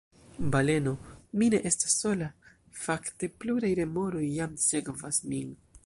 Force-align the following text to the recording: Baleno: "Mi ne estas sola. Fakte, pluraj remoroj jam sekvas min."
Baleno: 0.53 0.93
"Mi 1.41 1.49
ne 1.53 1.59
estas 1.71 1.95
sola. 2.05 2.31
Fakte, 2.85 3.31
pluraj 3.45 3.73
remoroj 3.81 4.27
jam 4.41 4.61
sekvas 4.69 5.27
min." 5.35 5.55